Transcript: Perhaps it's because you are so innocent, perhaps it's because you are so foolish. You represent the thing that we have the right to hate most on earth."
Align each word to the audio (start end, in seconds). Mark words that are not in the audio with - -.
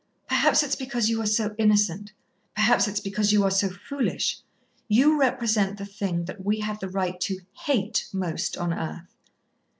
Perhaps 0.27 0.63
it's 0.63 0.73
because 0.75 1.09
you 1.09 1.21
are 1.21 1.27
so 1.27 1.53
innocent, 1.59 2.11
perhaps 2.55 2.87
it's 2.87 2.99
because 2.99 3.31
you 3.31 3.43
are 3.43 3.51
so 3.51 3.69
foolish. 3.69 4.39
You 4.87 5.19
represent 5.19 5.77
the 5.77 5.85
thing 5.85 6.25
that 6.25 6.43
we 6.43 6.61
have 6.61 6.79
the 6.79 6.89
right 6.89 7.19
to 7.21 7.41
hate 7.53 8.07
most 8.11 8.57
on 8.57 8.73
earth." 8.73 9.13